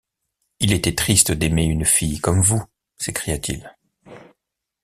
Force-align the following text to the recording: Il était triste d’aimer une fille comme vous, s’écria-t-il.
Il 0.59 0.73
était 0.73 0.95
triste 0.95 1.31
d’aimer 1.31 1.63
une 1.65 1.85
fille 1.85 2.17
comme 2.19 2.41
vous, 2.41 2.65
s’écria-t-il. 2.97 3.71